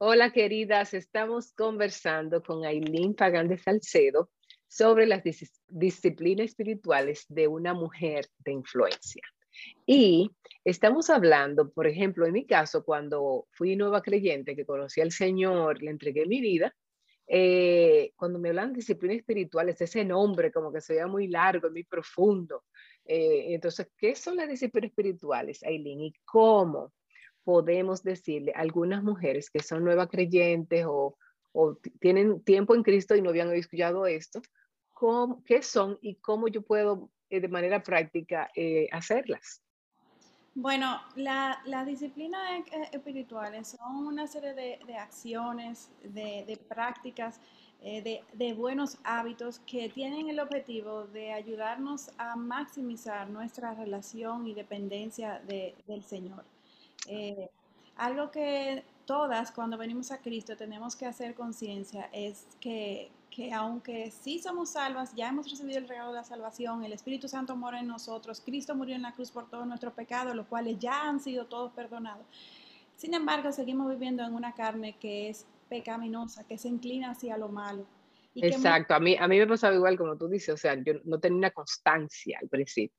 Hola 0.00 0.30
queridas, 0.30 0.94
estamos 0.94 1.52
conversando 1.54 2.40
con 2.40 2.64
Aileen 2.64 3.14
Pagán 3.14 3.48
de 3.48 3.58
Salcedo 3.58 4.30
sobre 4.68 5.06
las 5.06 5.24
disciplinas 5.66 6.46
espirituales 6.50 7.26
de 7.28 7.48
una 7.48 7.74
mujer 7.74 8.26
de 8.38 8.52
influencia. 8.52 9.22
Y 9.84 10.30
estamos 10.64 11.10
hablando, 11.10 11.72
por 11.72 11.88
ejemplo, 11.88 12.26
en 12.26 12.32
mi 12.32 12.46
caso, 12.46 12.84
cuando 12.84 13.48
fui 13.50 13.74
nueva 13.74 14.00
creyente, 14.00 14.54
que 14.54 14.64
conocí 14.64 15.00
al 15.00 15.10
Señor, 15.10 15.82
le 15.82 15.90
entregué 15.90 16.26
mi 16.26 16.40
vida, 16.40 16.72
eh, 17.26 18.12
cuando 18.14 18.38
me 18.38 18.50
hablan 18.50 18.72
de 18.72 18.76
disciplinas 18.76 19.18
espirituales, 19.18 19.80
ese 19.80 20.04
nombre 20.04 20.52
como 20.52 20.72
que 20.72 20.80
se 20.80 20.92
veía 20.92 21.08
muy 21.08 21.26
largo, 21.26 21.72
muy 21.72 21.82
profundo. 21.82 22.66
Eh, 23.04 23.46
entonces, 23.52 23.88
¿qué 23.98 24.14
son 24.14 24.36
las 24.36 24.48
disciplinas 24.48 24.90
espirituales, 24.90 25.60
Aileen? 25.64 26.02
¿Y 26.02 26.12
cómo 26.24 26.92
podemos 27.48 28.02
decirle 28.02 28.52
a 28.54 28.60
algunas 28.60 29.02
mujeres 29.02 29.48
que 29.48 29.62
son 29.62 29.82
nuevas 29.82 30.08
creyentes 30.08 30.84
o, 30.86 31.16
o 31.52 31.78
tienen 31.98 32.42
tiempo 32.42 32.74
en 32.74 32.82
Cristo 32.82 33.16
y 33.16 33.22
no 33.22 33.30
habían 33.30 33.50
escuchado 33.54 34.06
esto, 34.06 34.42
cómo, 34.92 35.42
qué 35.46 35.62
son 35.62 35.98
y 36.02 36.16
cómo 36.16 36.48
yo 36.48 36.60
puedo 36.60 37.08
eh, 37.30 37.40
de 37.40 37.48
manera 37.48 37.82
práctica 37.82 38.50
eh, 38.54 38.86
hacerlas? 38.92 39.62
Bueno, 40.54 41.00
las 41.16 41.86
disciplinas 41.86 42.42
e, 42.70 42.94
espirituales 42.94 43.68
son 43.68 43.96
una 44.06 44.26
serie 44.26 44.52
de, 44.52 44.98
acciones, 44.98 45.88
de, 46.02 46.60
prácticas, 46.68 47.40
eh, 47.80 48.22
de, 48.34 48.52
buenos 48.52 48.98
hábitos 49.04 49.60
que 49.60 49.88
tienen 49.88 50.28
el 50.28 50.38
objetivo 50.38 51.06
de 51.06 51.32
ayudarnos 51.32 52.10
a 52.18 52.36
maximizar 52.36 53.30
nuestra 53.30 53.72
relación 53.72 54.46
y 54.46 54.52
dependencia 54.52 55.40
del 55.46 56.02
Señor. 56.02 56.44
Algo 57.96 58.30
que 58.30 58.84
todas 59.04 59.50
cuando 59.52 59.76
venimos 59.78 60.10
a 60.10 60.18
Cristo 60.18 60.56
tenemos 60.56 60.94
que 60.94 61.06
hacer 61.06 61.34
conciencia 61.34 62.08
es 62.12 62.46
que 62.60 63.10
que 63.30 63.52
aunque 63.52 64.10
sí 64.10 64.38
somos 64.38 64.70
salvas, 64.70 65.14
ya 65.14 65.28
hemos 65.28 65.48
recibido 65.50 65.78
el 65.78 65.88
regalo 65.88 66.10
de 66.10 66.16
la 66.16 66.24
salvación, 66.24 66.82
el 66.84 66.92
Espíritu 66.92 67.28
Santo 67.28 67.56
mora 67.56 67.80
en 67.80 67.86
nosotros, 67.86 68.42
Cristo 68.44 68.74
murió 68.74 68.96
en 68.96 69.02
la 69.02 69.12
cruz 69.12 69.30
por 69.30 69.48
todos 69.48 69.66
nuestros 69.66 69.92
pecados, 69.92 70.34
los 70.34 70.46
cuales 70.46 70.78
ya 70.78 71.08
han 71.08 71.20
sido 71.20 71.46
todos 71.46 71.72
perdonados. 71.72 72.26
Sin 72.96 73.14
embargo, 73.14 73.52
seguimos 73.52 73.88
viviendo 73.90 74.24
en 74.24 74.34
una 74.34 74.54
carne 74.54 74.96
que 74.98 75.28
es 75.28 75.46
pecaminosa, 75.68 76.46
que 76.46 76.58
se 76.58 76.68
inclina 76.68 77.12
hacia 77.12 77.36
lo 77.36 77.48
malo. 77.48 77.86
Exacto, 78.34 78.94
a 78.94 79.00
mí, 79.00 79.16
a 79.18 79.28
mí 79.28 79.38
me 79.38 79.46
pasaba 79.46 79.74
igual 79.74 79.96
como 79.96 80.16
tú 80.16 80.28
dices, 80.28 80.54
o 80.54 80.56
sea, 80.56 80.74
yo 80.82 80.94
no 81.04 81.20
tenía 81.20 81.38
una 81.38 81.50
constancia 81.50 82.38
al 82.40 82.48
principio 82.48 82.96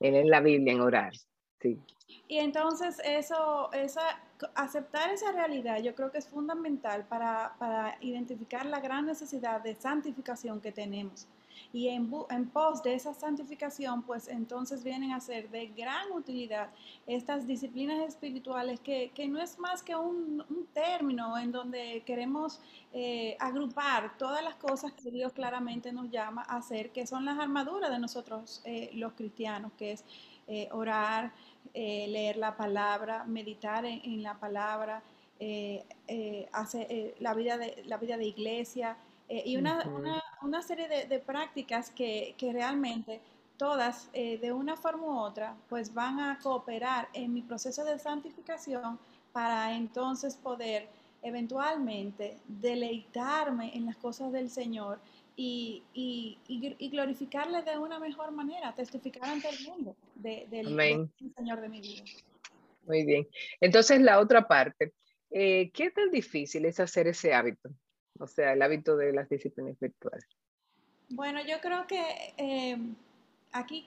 en 0.00 0.28
la 0.28 0.40
Biblia, 0.40 0.72
en 0.72 0.80
orar. 0.80 1.12
Sí. 1.60 1.78
Y 2.26 2.38
entonces 2.38 3.00
eso, 3.04 3.72
esa, 3.72 4.20
aceptar 4.54 5.10
esa 5.10 5.32
realidad 5.32 5.82
yo 5.82 5.94
creo 5.94 6.10
que 6.10 6.18
es 6.18 6.28
fundamental 6.28 7.06
para, 7.06 7.54
para 7.58 7.96
identificar 8.00 8.64
la 8.66 8.80
gran 8.80 9.06
necesidad 9.06 9.62
de 9.62 9.74
santificación 9.74 10.60
que 10.60 10.72
tenemos. 10.72 11.26
Y 11.72 11.88
en, 11.88 12.10
en, 12.30 12.48
pos 12.48 12.82
de 12.82 12.94
esa 12.94 13.12
santificación, 13.12 14.02
pues 14.02 14.28
entonces 14.28 14.84
vienen 14.84 15.12
a 15.12 15.20
ser 15.20 15.50
de 15.50 15.66
gran 15.68 16.10
utilidad 16.12 16.70
estas 17.06 17.46
disciplinas 17.46 18.08
espirituales 18.08 18.80
que, 18.80 19.10
que 19.14 19.26
no 19.26 19.40
es 19.40 19.58
más 19.58 19.82
que 19.82 19.94
un, 19.94 20.44
un 20.48 20.66
término 20.72 21.36
en 21.36 21.52
donde 21.52 22.02
queremos 22.06 22.60
eh, 22.92 23.36
agrupar 23.38 24.16
todas 24.16 24.42
las 24.42 24.54
cosas 24.54 24.92
que 24.92 25.10
Dios 25.10 25.32
claramente 25.32 25.92
nos 25.92 26.10
llama 26.10 26.44
a 26.48 26.56
hacer, 26.56 26.90
que 26.90 27.06
son 27.06 27.24
las 27.24 27.38
armaduras 27.38 27.90
de 27.90 27.98
nosotros 27.98 28.62
eh, 28.64 28.90
los 28.94 29.12
cristianos, 29.12 29.72
que 29.76 29.92
es 29.92 30.04
eh, 30.48 30.68
orar, 30.72 31.30
eh, 31.74 32.06
leer 32.08 32.38
la 32.38 32.56
palabra, 32.56 33.24
meditar 33.24 33.84
en, 33.84 34.22
la 34.22 34.34
palabra, 34.34 35.02
eh, 35.38 35.84
hacer 36.52 37.14
la, 37.20 37.34
vida 37.34 37.58
de, 37.58 37.82
la 37.84 37.98
vida 37.98 38.16
de 38.16 38.24
iglesia 38.24 38.96
y 39.28 39.58
una, 39.58 39.84
una, 40.40 40.62
serie 40.62 40.88
de, 40.88 41.18
prácticas 41.18 41.90
que, 41.90 42.34
que, 42.38 42.50
realmente 42.50 43.20
todas, 43.58 44.10
de 44.12 44.52
una 44.52 44.74
forma 44.74 45.04
u 45.04 45.18
otra, 45.18 45.54
pues 45.68 45.92
van 45.92 46.18
a 46.18 46.38
cooperar 46.42 47.10
en 47.12 47.34
mi 47.34 47.42
proceso 47.42 47.84
de 47.84 47.98
santificación 47.98 48.98
para 49.32 49.74
entonces 49.74 50.34
poder 50.34 50.88
eventualmente 51.22 52.38
deleitarme 52.46 53.76
en 53.76 53.84
las 53.84 53.96
cosas 53.96 54.32
del 54.32 54.48
Señor 54.48 54.98
y, 55.40 55.84
y, 55.94 56.90
glorificarle 56.90 57.62
de 57.62 57.78
una 57.78 58.00
mejor 58.00 58.32
manera, 58.32 58.74
testificar 58.74 59.30
ante 59.30 59.48
el 59.48 59.68
mundo 59.68 59.94
del, 60.16 61.08
Señor 61.36 61.60
de 61.60 61.68
mi 61.68 61.80
vida. 61.80 62.02
Muy 62.86 63.04
bien. 63.04 63.28
Entonces, 63.60 64.00
la 64.00 64.18
otra 64.18 64.48
parte, 64.48 64.92
eh, 65.30 65.70
¿qué 65.70 65.92
tan 65.92 66.10
difícil 66.10 66.64
es 66.64 66.80
hacer 66.80 67.06
ese 67.06 67.34
hábito? 67.34 67.70
O 68.18 68.26
sea, 68.26 68.52
el 68.52 68.62
hábito 68.62 68.96
de 68.96 69.12
las 69.12 69.28
disciplinas 69.28 69.78
virtuales. 69.78 70.26
Bueno, 71.10 71.40
yo 71.46 71.60
creo 71.60 71.86
que 71.86 72.02
eh, 72.36 72.76
aquí 73.52 73.86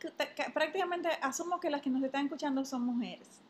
prácticamente 0.54 1.10
asumo 1.22 1.60
que 1.60 1.70
las 1.70 1.82
que 1.82 1.90
nos 1.90 2.02
están 2.02 2.26
escuchando 2.26 2.64
son 2.64 2.84
mujeres. 2.86 3.42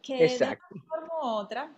Que 0.00 0.24
Exacto. 0.24 0.64
de 0.70 0.76
una 0.76 0.84
forma 0.88 1.14
u 1.20 1.26
otra 1.26 1.70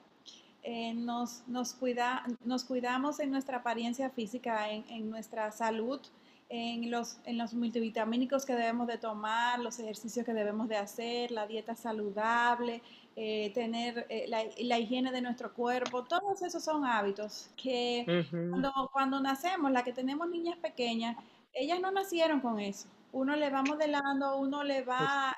eh, 0.66 0.94
nos, 0.94 1.46
nos, 1.46 1.74
cuida, 1.74 2.24
nos 2.42 2.64
cuidamos 2.64 3.20
en 3.20 3.30
nuestra 3.30 3.58
apariencia 3.58 4.08
física, 4.08 4.70
en, 4.70 4.82
en, 4.88 5.10
nuestra 5.10 5.52
salud, 5.52 6.00
en 6.48 6.90
los, 6.90 7.18
en 7.26 7.36
los 7.36 7.52
multivitamínicos 7.52 8.46
que 8.46 8.54
debemos 8.54 8.86
de 8.86 8.96
tomar, 8.96 9.60
los 9.60 9.78
ejercicios 9.78 10.24
que 10.24 10.32
debemos 10.32 10.66
de 10.68 10.78
hacer, 10.78 11.30
la 11.32 11.46
dieta 11.46 11.76
saludable, 11.76 12.80
eh, 13.14 13.50
tener 13.52 14.06
eh, 14.08 14.24
la, 14.26 14.42
la, 14.58 14.78
higiene 14.78 15.12
de 15.12 15.20
nuestro 15.20 15.52
cuerpo, 15.52 16.04
todos 16.04 16.40
esos 16.40 16.64
son 16.64 16.86
hábitos 16.86 17.50
que 17.56 18.24
cuando, 18.30 18.72
cuando 18.90 19.20
nacemos, 19.20 19.70
la 19.70 19.84
que 19.84 19.92
tenemos 19.92 20.30
niñas 20.30 20.56
pequeñas, 20.56 21.14
ellas 21.52 21.78
no 21.78 21.90
nacieron 21.90 22.40
con 22.40 22.58
eso. 22.58 22.88
Uno 23.12 23.36
le 23.36 23.50
va 23.50 23.62
modelando, 23.62 24.38
uno 24.38 24.64
le 24.64 24.82
va 24.82 25.36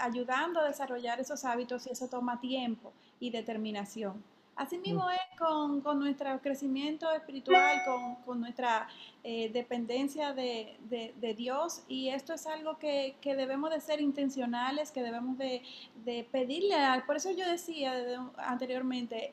ayudando 0.00 0.58
a 0.58 0.64
desarrollar 0.64 1.20
esos 1.20 1.44
hábitos 1.44 1.86
y 1.86 1.90
eso 1.90 2.08
toma 2.08 2.40
tiempo 2.40 2.92
y 3.20 3.30
determinación. 3.30 4.20
Asimismo 4.58 5.06
mm. 5.06 5.10
es 5.10 5.38
con, 5.38 5.80
con, 5.82 6.00
nuestro 6.00 6.40
crecimiento 6.40 7.08
espiritual, 7.12 7.78
con, 7.84 8.16
con 8.24 8.40
nuestra 8.40 8.88
eh, 9.22 9.50
dependencia 9.50 10.32
de, 10.34 10.76
de, 10.88 11.34
Dios. 11.34 11.84
Y 11.86 12.08
esto 12.08 12.34
es 12.34 12.44
algo 12.46 12.76
que, 12.76 13.14
que, 13.20 13.36
debemos 13.36 13.70
de 13.70 13.80
ser 13.80 14.00
intencionales, 14.00 14.90
que 14.90 15.02
debemos 15.02 15.38
de, 15.38 15.62
de 16.04 16.26
pedirle, 16.32 16.74
a, 16.74 17.04
por 17.06 17.16
eso 17.16 17.30
yo 17.30 17.48
decía 17.48 17.92
anteriormente, 18.36 19.32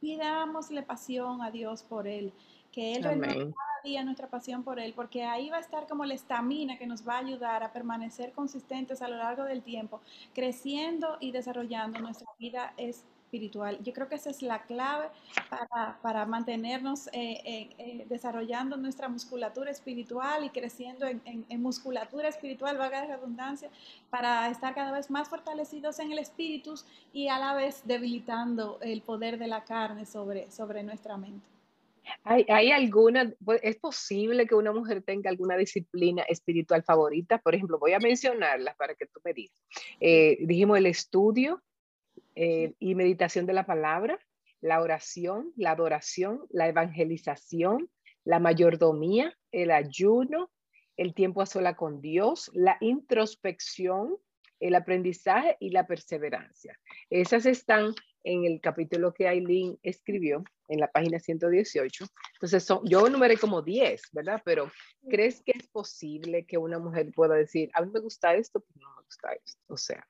pidámosle 0.00 0.82
pasión 0.82 1.42
a 1.42 1.50
Dios 1.50 1.82
por 1.82 2.08
Él, 2.08 2.32
que 2.72 2.94
Él 2.94 3.04
renueve 3.04 3.34
cada 3.34 3.82
día 3.84 4.02
nuestra 4.04 4.28
pasión 4.28 4.64
por 4.64 4.80
Él, 4.80 4.94
porque 4.94 5.24
ahí 5.24 5.50
va 5.50 5.58
a 5.58 5.60
estar 5.60 5.86
como 5.86 6.06
la 6.06 6.14
estamina 6.14 6.78
que 6.78 6.86
nos 6.86 7.06
va 7.06 7.16
a 7.16 7.18
ayudar 7.18 7.62
a 7.62 7.74
permanecer 7.74 8.32
consistentes 8.32 9.02
a 9.02 9.08
lo 9.08 9.18
largo 9.18 9.44
del 9.44 9.62
tiempo, 9.62 10.00
creciendo 10.34 11.18
y 11.20 11.30
desarrollando 11.30 12.00
nuestra 12.00 12.26
vida. 12.38 12.72
Es 12.78 13.04
espiritual. 13.32 13.78
Yo 13.82 13.94
creo 13.94 14.08
que 14.08 14.16
esa 14.16 14.28
es 14.28 14.42
la 14.42 14.62
clave 14.62 15.08
para, 15.48 15.98
para 16.02 16.26
mantenernos 16.26 17.06
eh, 17.14 17.70
eh, 17.78 18.04
desarrollando 18.06 18.76
nuestra 18.76 19.08
musculatura 19.08 19.70
espiritual 19.70 20.44
y 20.44 20.50
creciendo 20.50 21.06
en, 21.06 21.22
en, 21.24 21.62
musculatura 21.62 22.28
espiritual, 22.28 22.76
valga 22.76 23.06
la 23.06 23.16
redundancia, 23.16 23.70
para 24.10 24.50
estar 24.50 24.74
cada 24.74 24.92
vez 24.92 25.10
más 25.10 25.30
fortalecidos 25.30 25.98
en 25.98 26.12
el 26.12 26.18
espíritu 26.18 26.74
y 27.14 27.28
a 27.28 27.38
la 27.38 27.54
vez 27.54 27.80
debilitando 27.86 28.78
el 28.82 29.00
poder 29.00 29.38
de 29.38 29.46
la 29.46 29.64
carne 29.64 30.04
sobre, 30.04 30.50
sobre 30.50 30.82
nuestra 30.82 31.16
mente. 31.16 31.46
¿Hay, 32.24 32.44
¿Hay, 32.48 32.70
alguna, 32.70 33.32
pues, 33.42 33.60
es 33.62 33.76
posible 33.76 34.46
que 34.46 34.54
una 34.54 34.72
mujer 34.72 35.02
tenga 35.02 35.30
alguna 35.30 35.56
disciplina 35.56 36.22
espiritual 36.24 36.82
favorita? 36.82 37.38
Por 37.38 37.54
ejemplo, 37.54 37.78
voy 37.78 37.92
a 37.94 37.98
mencionarlas 37.98 38.76
para 38.76 38.94
que 38.94 39.06
tú 39.06 39.20
me 39.24 39.32
digas. 39.32 39.56
Eh, 40.00 40.36
dijimos 40.40 40.76
el 40.76 40.86
estudio, 40.86 41.62
eh, 42.34 42.74
y 42.78 42.94
meditación 42.94 43.46
de 43.46 43.52
la 43.52 43.66
palabra, 43.66 44.18
la 44.60 44.80
oración, 44.80 45.52
la 45.56 45.72
adoración, 45.72 46.46
la 46.50 46.68
evangelización, 46.68 47.90
la 48.24 48.38
mayordomía, 48.38 49.36
el 49.50 49.70
ayuno, 49.70 50.50
el 50.96 51.14
tiempo 51.14 51.42
a 51.42 51.46
sola 51.46 51.74
con 51.74 52.00
Dios, 52.00 52.50
la 52.54 52.76
introspección, 52.80 54.16
el 54.60 54.74
aprendizaje 54.76 55.56
y 55.58 55.70
la 55.70 55.86
perseverancia. 55.86 56.78
Esas 57.10 57.46
están 57.46 57.94
en 58.24 58.44
el 58.44 58.60
capítulo 58.60 59.12
que 59.12 59.26
Aileen 59.26 59.78
escribió 59.82 60.44
en 60.68 60.78
la 60.78 60.90
página 60.90 61.18
118. 61.18 62.06
Entonces, 62.34 62.62
son, 62.64 62.80
yo 62.84 63.08
numeré 63.08 63.36
como 63.36 63.62
10, 63.62 64.00
¿verdad? 64.12 64.40
Pero 64.44 64.70
¿crees 65.10 65.42
que 65.42 65.52
es 65.56 65.66
posible 65.66 66.46
que 66.46 66.58
una 66.58 66.78
mujer 66.78 67.10
pueda 67.12 67.34
decir, 67.34 67.70
a 67.74 67.82
mí 67.82 67.90
me 67.92 68.00
gusta 68.00 68.34
esto, 68.34 68.60
pero 68.60 68.86
no 68.86 68.96
me 68.96 69.02
gusta 69.02 69.32
esto? 69.32 69.60
O 69.66 69.76
sea, 69.76 70.06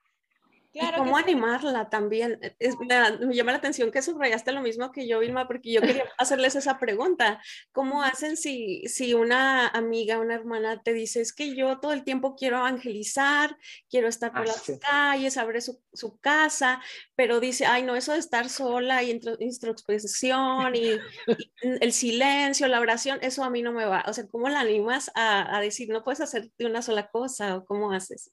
y 0.73 0.91
cómo 0.97 1.17
animarla 1.17 1.89
también. 1.89 2.39
me, 2.39 3.35
llama 3.35 3.51
la 3.51 3.59
atención 3.59 3.91
que 3.91 4.01
subrayaste 4.01 4.51
lo 4.51 4.61
mismo 4.61 4.91
que 4.91 5.07
yo, 5.07 5.19
Vilma, 5.19 5.47
porque 5.47 5.71
yo 5.71 5.81
quería 5.81 6.05
hacerles 6.17 6.55
esa 6.55 6.79
pregunta. 6.79 7.41
¿Cómo 7.71 8.01
hacen 8.01 8.37
si, 8.37 8.81
si 8.87 9.13
una 9.13 9.67
amiga, 9.67 10.19
una 10.19 10.33
hermana 10.33 10.81
te 10.81 10.93
dice, 10.93 11.21
es 11.21 11.31
que 11.31 11.55
yo 11.55 11.79
todo 11.79 11.93
el 11.93 12.03
tiempo 12.03 12.35
quiero 12.35 12.57
evangelizar, 12.57 13.55
quiero 13.87 14.07
estar 14.07 14.33
por 14.33 14.47
las 14.47 14.63
calles, 14.81 15.37
abre 15.37 15.61
su, 15.61 15.79
su, 15.93 16.17
casa, 16.17 16.81
pero 17.15 17.39
dice, 17.39 17.65
ay, 17.67 17.83
no, 17.83 17.95
eso 17.95 18.13
de 18.13 18.19
estar 18.19 18.49
sola 18.49 19.03
y 19.03 19.19
introspección 19.39 20.75
y, 20.75 20.97
el 21.61 21.93
silencio, 21.93 22.67
la 22.67 22.79
oración, 22.79 23.19
eso 23.21 23.43
a 23.43 23.51
mí 23.51 23.61
no 23.61 23.73
me 23.73 23.85
va. 23.85 24.03
O 24.07 24.13
sea, 24.13 24.27
¿cómo 24.27 24.49
la 24.49 24.61
animas 24.61 25.11
a, 25.13 25.55
a 25.55 25.61
decir, 25.61 25.89
no 25.89 26.03
puedes 26.03 26.21
hacer 26.21 26.49
de 26.57 26.65
una 26.65 26.81
sola 26.81 27.09
cosa 27.09 27.57
o 27.57 27.65
cómo 27.65 27.91
haces? 27.91 28.31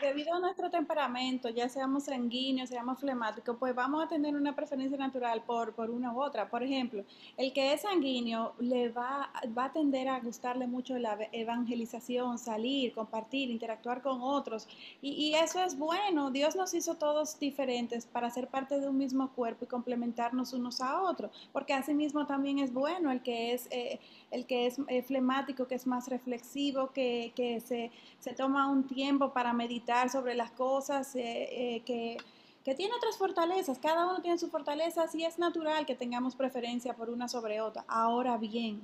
Debido 0.00 0.34
a 0.34 0.40
nuestro 0.40 0.70
temperamento, 0.70 1.48
ya 1.48 1.68
seamos 1.68 2.04
sanguíneos, 2.04 2.68
seamos 2.68 2.98
flemáticos, 2.98 3.56
pues 3.58 3.74
vamos 3.74 4.04
a 4.04 4.08
tener 4.08 4.34
una 4.34 4.54
preferencia 4.54 4.96
natural 4.96 5.42
por, 5.42 5.74
por 5.74 5.90
una 5.90 6.12
u 6.12 6.22
otra. 6.22 6.48
Por 6.48 6.62
ejemplo, 6.62 7.04
el 7.36 7.52
que 7.52 7.72
es 7.72 7.82
sanguíneo 7.82 8.54
le 8.58 8.88
va, 8.90 9.30
va 9.56 9.66
a 9.66 9.72
tender 9.72 10.08
a 10.08 10.20
gustarle 10.20 10.66
mucho 10.66 10.96
la 10.98 11.18
evangelización, 11.32 12.38
salir, 12.38 12.92
compartir, 12.92 13.50
interactuar 13.50 14.02
con 14.02 14.22
otros. 14.22 14.68
Y, 15.02 15.10
y, 15.10 15.34
eso 15.34 15.62
es 15.62 15.76
bueno. 15.76 16.30
Dios 16.30 16.56
nos 16.56 16.74
hizo 16.74 16.96
todos 16.96 17.38
diferentes 17.38 18.06
para 18.06 18.30
ser 18.30 18.48
parte 18.48 18.78
de 18.78 18.88
un 18.88 18.96
mismo 18.96 19.30
cuerpo 19.34 19.64
y 19.64 19.68
complementarnos 19.68 20.52
unos 20.52 20.80
a 20.80 21.02
otros. 21.02 21.30
Porque 21.52 21.74
asimismo 21.74 22.26
también 22.26 22.58
es 22.58 22.72
bueno 22.72 23.10
el 23.10 23.22
que 23.22 23.54
es, 23.54 23.66
eh, 23.70 23.98
el 24.30 24.46
que 24.46 24.66
es 24.66 24.78
eh, 24.88 25.02
flemático, 25.02 25.66
que 25.66 25.74
es 25.74 25.86
más 25.86 26.08
reflexivo, 26.08 26.90
que, 26.92 27.32
que 27.34 27.60
se, 27.60 27.90
se 28.20 28.27
toma 28.34 28.70
un 28.70 28.86
tiempo 28.86 29.32
para 29.32 29.52
meditar 29.52 30.10
sobre 30.10 30.34
las 30.34 30.50
cosas, 30.50 31.14
eh, 31.16 31.76
eh, 31.76 31.82
que, 31.84 32.16
que, 32.64 32.74
tiene 32.74 32.94
otras 32.94 33.16
fortalezas, 33.16 33.78
cada 33.78 34.06
uno 34.06 34.20
tiene 34.20 34.38
sus 34.38 34.50
fortalezas 34.50 35.14
y 35.14 35.24
es 35.24 35.38
natural 35.38 35.86
que 35.86 35.94
tengamos 35.94 36.34
preferencia 36.36 36.94
por 36.94 37.10
una 37.10 37.28
sobre 37.28 37.60
otra. 37.60 37.84
Ahora 37.88 38.36
bien, 38.36 38.82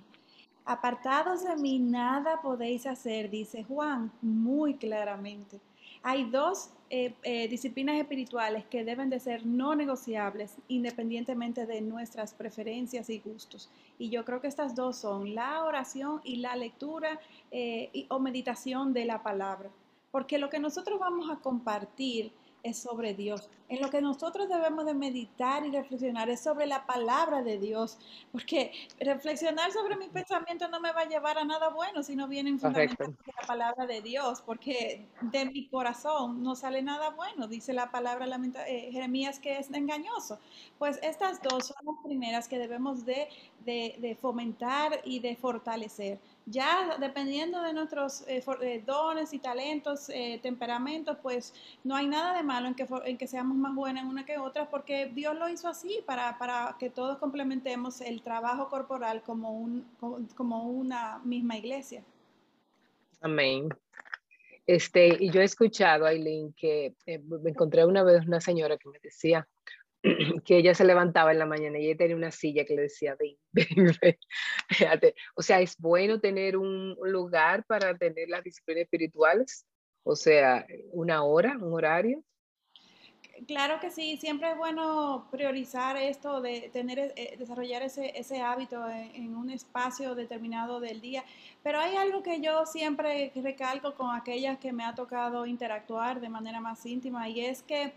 apartados 0.64 1.44
de 1.44 1.56
mí 1.56 1.79
nada 1.79 2.41
podéis 2.43 2.87
hacer, 2.87 3.31
dice 3.31 3.64
Juan 3.64 4.12
muy 4.23 4.75
claramente. 4.75 5.61
Hay 6.04 6.30
dos 6.30 6.70
eh, 6.90 7.48
disciplinas 7.48 7.96
espirituales 7.96 8.64
que 8.66 8.84
deben 8.84 9.10
de 9.10 9.18
ser 9.18 9.44
no 9.44 9.74
negociables 9.74 10.54
independientemente 10.68 11.66
de 11.66 11.80
nuestras 11.80 12.32
preferencias 12.34 13.10
y 13.10 13.18
gustos. 13.18 13.68
Y 13.98 14.10
yo 14.10 14.24
creo 14.24 14.40
que 14.40 14.46
estas 14.46 14.76
dos 14.76 14.96
son 14.98 15.34
la 15.34 15.64
oración 15.64 16.20
y 16.22 16.36
la 16.36 16.54
lectura 16.54 17.18
o 18.08 18.20
meditación 18.20 18.92
de 18.92 19.04
la 19.06 19.22
palabra 19.24 19.70
porque 20.14 20.38
lo 20.38 20.48
que 20.48 20.60
nosotros 20.60 21.00
vamos 21.00 21.28
a 21.28 21.40
compartir 21.40 22.30
es 22.64 22.78
sobre 22.78 23.14
Dios. 23.14 23.49
En 23.69 23.81
lo 23.81 23.90
que 23.90 24.00
nosotros 24.00 24.49
debemos 24.49 24.84
de 24.87 24.94
meditar 24.94 25.64
y 25.64 25.70
reflexionar 25.70 26.28
es 26.31 26.40
sobre 26.40 26.66
la 26.66 26.87
palabra 26.87 27.43
de 27.43 27.58
Dios, 27.58 27.99
porque 28.32 28.72
reflexionar 28.99 29.70
sobre 29.70 29.96
mi 29.96 30.08
pensamiento 30.08 30.69
no 30.69 30.81
me 30.81 30.93
va 30.93 31.02
a 31.02 31.08
llevar 31.08 31.38
a 31.38 31.44
nada 31.44 31.69
bueno 31.69 32.02
si 32.02 32.16
no 32.16 32.26
vienen 32.26 32.58
fundamentos 32.58 33.08
de 33.08 33.32
la 33.40 33.46
palabra 33.46 33.87
de 33.87 34.00
Dios, 34.00 34.43
porque 34.43 35.06
de 35.20 35.44
mi 35.44 35.66
corazón 35.69 36.43
no 36.43 36.56
sale 36.56 36.82
nada 36.82 37.11
bueno, 37.11 37.46
dice 37.46 37.72
la 37.72 37.90
palabra 37.90 38.26
eh, 38.66 38.88
Jeremías 38.90 39.38
que 39.38 39.58
es 39.58 39.70
engañoso. 39.70 40.38
Pues 40.78 40.99
estas 41.02 41.43
dos 41.43 41.66
son 41.69 41.76
las 41.84 41.96
primeras 42.02 42.49
que 42.49 42.58
debemos 42.58 43.05
de, 43.05 43.28
de 43.64 44.19
fomentar 44.20 45.00
y 45.05 45.20
de 45.20 45.37
fortalecer 45.37 46.19
ya 46.46 46.96
dependiendo 46.99 47.62
de 47.62 47.73
nuestros 47.73 48.23
eh, 48.29 48.44
eh, 48.62 48.82
dones 48.85 49.32
y 49.32 49.38
talentos, 49.38 50.08
eh, 50.11 50.38
temperamentos, 50.43 51.17
pues 51.23 51.55
no 51.82 51.96
hay 51.96 52.06
nada 52.06 52.37
de 52.37 52.43
malo 52.43 52.69
en 52.69 52.75
que, 52.75 52.87
en 53.05 53.17
que 53.17 53.26
seamos 53.26 53.56
más 53.56 53.75
buenas 53.75 54.05
una 54.05 54.25
que 54.26 54.38
otra, 54.38 54.69
porque 54.69 55.06
Dios 55.06 55.37
lo 55.37 55.49
hizo 55.49 55.69
así 55.69 56.00
para, 56.06 56.37
para 56.38 56.76
que 56.79 56.91
todos 56.91 57.19
complementemos 57.19 58.00
el 58.00 58.23
trabajo 58.23 58.69
corporal 58.69 59.23
como, 59.23 59.52
un, 59.52 59.87
como 60.37 60.69
una 60.69 61.19
misma 61.25 61.56
iglesia. 61.56 62.02
Amén. 63.20 63.69
Este, 64.67 65.17
y 65.20 65.31
yo 65.31 65.40
he 65.40 65.44
escuchado, 65.44 66.06
Aileen, 66.06 66.55
que 66.55 66.94
me 67.06 67.50
encontré 67.50 67.85
una 67.85 68.02
vez 68.02 68.26
una 68.26 68.40
señora 68.40 68.79
que 68.79 68.88
me 68.88 68.99
decía, 69.02 69.47
que 70.44 70.58
ella 70.58 70.74
se 70.74 70.84
levantaba 70.84 71.32
en 71.32 71.38
la 71.38 71.46
mañana 71.46 71.78
y 71.78 71.86
ella 71.86 71.96
tenía 71.96 72.16
una 72.16 72.30
silla 72.30 72.64
que 72.64 72.74
le 72.74 72.82
decía, 72.82 73.16
ven, 73.18 73.36
ven, 73.52 73.96
ven. 74.00 75.14
O 75.34 75.42
sea, 75.42 75.60
es 75.60 75.76
bueno 75.78 76.20
tener 76.20 76.56
un 76.56 76.96
lugar 77.02 77.64
para 77.64 77.96
tener 77.96 78.28
las 78.28 78.44
disciplinas 78.44 78.82
espirituales, 78.82 79.66
o 80.02 80.14
sea, 80.14 80.66
una 80.92 81.24
hora, 81.24 81.56
un 81.58 81.72
horario. 81.72 82.22
Claro 83.48 83.80
que 83.80 83.90
sí, 83.90 84.16
siempre 84.16 84.50
es 84.50 84.56
bueno 84.56 85.26
priorizar 85.30 85.96
esto 85.96 86.40
de 86.40 86.70
tener, 86.72 87.12
eh, 87.16 87.34
desarrollar 87.36 87.82
ese, 87.82 88.16
ese 88.16 88.40
hábito 88.40 88.88
en, 88.88 89.14
en, 89.14 89.36
un 89.36 89.50
espacio 89.50 90.14
determinado 90.14 90.78
del 90.78 91.00
día. 91.00 91.24
Pero 91.62 91.80
hay 91.80 91.96
algo 91.96 92.22
que 92.22 92.40
yo 92.40 92.64
siempre 92.64 93.32
recalco 93.34 93.94
con 93.94 94.14
aquellas 94.14 94.58
que 94.58 94.72
me 94.72 94.84
ha 94.84 94.94
tocado 94.94 95.46
interactuar 95.46 96.20
de 96.20 96.28
manera 96.28 96.60
más 96.60 96.86
íntima 96.86 97.28
y 97.28 97.44
es 97.44 97.62
que 97.62 97.92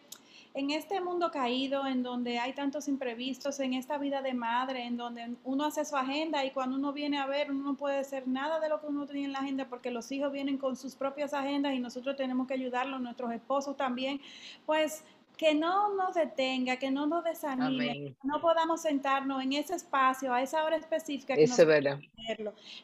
en 0.58 0.72
este 0.72 1.00
mundo 1.02 1.30
caído, 1.30 1.86
en 1.86 2.02
donde 2.02 2.40
hay 2.40 2.54
tantos 2.54 2.88
imprevistos, 2.88 3.60
en 3.60 3.76
esta 3.76 4.00
vida 4.00 4.24
de 4.24 4.34
madre, 4.34 4.86
en 4.86 4.98
donde 4.98 5.36
uno 5.44 5.66
hace 5.66 5.86
su 5.86 5.96
agenda 5.96 6.44
y 6.46 6.50
cuando 6.50 6.78
uno 6.78 6.94
viene 6.94 7.20
a 7.20 7.28
ver, 7.28 7.52
uno 7.52 7.64
no 7.64 7.78
puede 7.78 8.00
hacer 8.00 8.28
nada 8.28 8.60
de 8.60 8.68
lo 8.68 8.82
que 8.82 8.88
uno 8.88 9.06
tenía 9.06 9.26
en 9.26 9.34
la 9.34 9.40
agenda 9.40 9.70
porque 9.70 9.92
los 9.92 10.12
hijos 10.12 10.32
vienen 10.32 10.58
con 10.58 10.76
sus 10.76 10.96
propias 10.96 11.36
agendas 11.36 11.76
y 11.76 11.80
nosotros 11.80 12.16
tenemos 12.16 12.48
que 12.48 12.56
ayudarlos, 12.56 13.00
nuestros 13.00 13.32
esposos 13.34 13.78
también, 13.78 14.20
pues 14.66 15.04
que 15.38 15.54
no 15.54 15.94
nos 15.94 16.16
detenga, 16.16 16.78
que 16.78 16.90
no 16.90 17.06
nos 17.06 17.24
desanime, 17.24 18.16
no 18.24 18.42
podamos 18.42 18.82
sentarnos 18.82 19.44
en 19.44 19.54
ese 19.54 19.76
espacio, 19.76 20.34
a 20.34 20.42
esa 20.42 20.64
hora 20.64 20.78
específica. 20.78 21.36
Que 21.36 21.44
Eso 21.44 21.62
es 21.62 21.68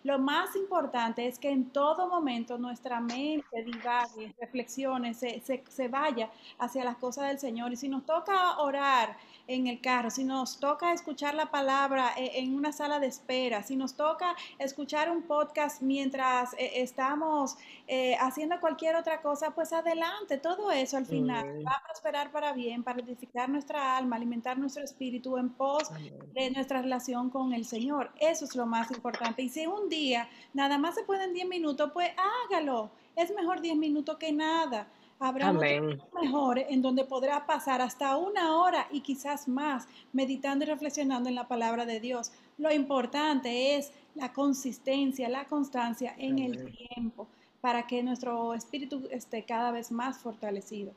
Lo 0.03 0.19
más 0.19 0.55
importante 0.55 1.27
es 1.27 1.39
que 1.39 1.49
en 1.49 1.69
todo 1.69 2.07
momento 2.07 2.57
nuestra 2.57 2.99
mente 2.99 3.63
divague, 3.63 4.33
reflexiones, 4.39 5.17
se, 5.17 5.41
se, 5.41 5.63
se 5.67 5.87
vaya 5.87 6.29
hacia 6.59 6.83
las 6.83 6.97
cosas 6.97 7.27
del 7.27 7.39
Señor. 7.39 7.71
Y 7.73 7.75
si 7.75 7.89
nos 7.89 8.05
toca 8.05 8.59
orar, 8.59 9.17
en 9.47 9.67
el 9.67 9.81
carro, 9.81 10.09
si 10.09 10.23
nos 10.23 10.59
toca 10.59 10.93
escuchar 10.93 11.35
la 11.35 11.51
palabra 11.51 12.13
eh, 12.17 12.31
en 12.35 12.55
una 12.55 12.71
sala 12.71 12.99
de 12.99 13.07
espera, 13.07 13.61
si 13.63 13.75
nos 13.75 13.95
toca 13.95 14.35
escuchar 14.57 15.11
un 15.11 15.23
podcast 15.23 15.81
mientras 15.81 16.53
eh, 16.53 16.71
estamos 16.75 17.57
eh, 17.87 18.15
haciendo 18.21 18.59
cualquier 18.61 18.95
otra 18.95 19.21
cosa, 19.21 19.51
pues 19.51 19.73
adelante, 19.73 20.37
todo 20.37 20.71
eso 20.71 20.95
al 20.95 21.05
final 21.05 21.65
va 21.65 21.73
a 21.73 21.83
prosperar 21.83 22.31
para 22.31 22.53
bien, 22.53 22.83
para 22.83 23.01
edificar 23.01 23.49
nuestra 23.49 23.97
alma, 23.97 24.15
alimentar 24.15 24.57
nuestro 24.57 24.83
espíritu 24.83 25.37
en 25.37 25.49
pos 25.49 25.89
de 26.33 26.51
nuestra 26.51 26.81
relación 26.81 27.29
con 27.29 27.53
el 27.53 27.65
Señor. 27.65 28.11
Eso 28.19 28.45
es 28.45 28.55
lo 28.55 28.65
más 28.65 28.91
importante. 28.91 29.32
Y 29.41 29.49
si 29.49 29.65
un 29.65 29.89
día 29.89 30.29
nada 30.53 30.77
más 30.77 30.95
se 30.95 31.03
pueden 31.03 31.33
10 31.33 31.47
minutos, 31.47 31.91
pues 31.93 32.09
hágalo. 32.49 32.91
Es 33.15 33.33
mejor 33.33 33.61
10 33.61 33.75
minutos 33.77 34.17
que 34.17 34.31
nada. 34.31 34.87
Habrá 35.19 35.53
mejores 35.53 36.65
en 36.69 36.81
donde 36.81 37.05
podrá 37.05 37.45
pasar 37.45 37.81
hasta 37.81 38.17
una 38.17 38.57
hora 38.57 38.87
y 38.91 39.01
quizás 39.01 39.47
más 39.47 39.87
meditando 40.11 40.65
y 40.65 40.67
reflexionando 40.67 41.29
en 41.29 41.35
la 41.35 41.47
palabra 41.47 41.85
de 41.85 41.99
Dios. 41.99 42.31
Lo 42.57 42.73
importante 42.73 43.77
es 43.77 43.93
la 44.15 44.33
consistencia, 44.33 45.29
la 45.29 45.45
constancia 45.45 46.13
en 46.17 46.39
el 46.39 46.75
tiempo 46.75 47.27
para 47.61 47.87
que 47.87 48.03
nuestro 48.03 48.53
espíritu 48.53 49.07
esté 49.11 49.45
cada 49.45 49.71
vez 49.71 49.91
más 49.91 50.17
fortalecido. 50.17 50.91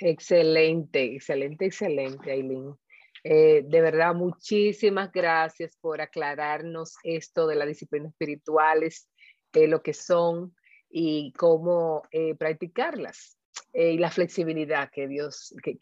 Excelente, 0.00 1.14
excelente, 1.14 1.66
excelente, 1.66 2.32
Aileen. 2.32 2.74
Eh, 3.24 3.64
de 3.66 3.80
verdad, 3.80 4.14
muchísimas 4.14 5.12
gracias 5.12 5.76
por 5.80 6.00
aclararnos 6.00 6.96
esto 7.02 7.46
de 7.46 7.56
las 7.56 7.68
disciplinas 7.68 8.12
espirituales, 8.12 9.08
de 9.52 9.68
lo 9.68 9.82
que 9.82 9.94
son, 9.94 10.54
y 10.90 11.32
cómo 11.32 12.02
eh, 12.10 12.34
practicarlas. 12.34 13.36
Eh, 13.72 13.92
y 13.92 13.98
la 13.98 14.10
flexibilidad 14.10 14.90
que 14.90 15.06
Dios, 15.06 15.54
que, 15.62 15.76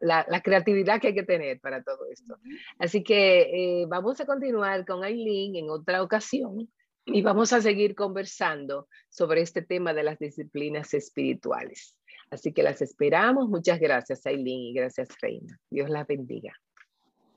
la, 0.00 0.26
la, 0.28 0.42
creatividad 0.42 1.00
que 1.00 1.08
hay 1.08 1.14
que 1.14 1.24
tener 1.24 1.60
para 1.60 1.82
todo 1.82 2.06
esto. 2.10 2.38
Así 2.78 3.02
que 3.02 3.80
eh, 3.82 3.86
vamos 3.88 4.20
a 4.20 4.26
continuar 4.26 4.84
con 4.84 5.02
Aileen 5.02 5.56
en 5.56 5.70
otra 5.70 6.02
ocasión 6.02 6.70
y 7.04 7.22
vamos 7.22 7.52
a 7.52 7.60
seguir 7.60 7.96
conversando 7.96 8.88
sobre 9.08 9.40
este 9.40 9.62
tema 9.62 9.92
de 9.92 10.04
las 10.04 10.18
disciplinas 10.18 10.94
espirituales. 10.94 11.96
Así 12.30 12.52
que 12.52 12.62
las 12.62 12.80
esperamos. 12.80 13.48
Muchas 13.48 13.80
gracias, 13.80 14.24
Aileen, 14.26 14.60
y 14.60 14.74
gracias, 14.74 15.08
Reina. 15.20 15.58
Dios 15.68 15.90
las 15.90 16.06
bendiga. 16.06 16.52